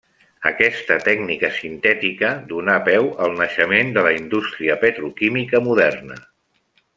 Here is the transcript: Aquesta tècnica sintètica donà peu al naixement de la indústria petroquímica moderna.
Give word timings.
Aquesta 0.49 0.95
tècnica 1.07 1.51
sintètica 1.57 2.31
donà 2.53 2.77
peu 2.87 3.11
al 3.27 3.37
naixement 3.43 3.93
de 3.99 4.07
la 4.09 4.15
indústria 4.21 4.79
petroquímica 4.87 5.63
moderna. 5.69 6.19